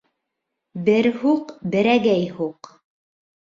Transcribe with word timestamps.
Бер 0.87 1.09
һуҡ, 1.25 1.51
берәгәй 1.77 2.25
һуҡ. 2.41 2.73